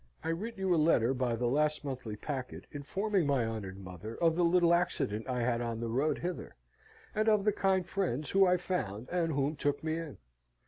[0.23, 4.35] "I writ you a letter by the last monthly packet, informing my honoured mother of
[4.35, 6.55] the little accident I had on the road hither,
[7.13, 10.17] and of the kind friends who I found and whom took me in.